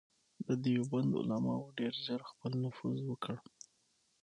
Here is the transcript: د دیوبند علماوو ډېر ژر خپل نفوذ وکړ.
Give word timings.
د 0.47 0.49
دیوبند 0.63 1.11
علماوو 1.19 1.73
ډېر 1.79 1.93
ژر 2.05 2.21
خپل 2.31 2.51
نفوذ 2.63 2.97
وکړ. 3.05 3.35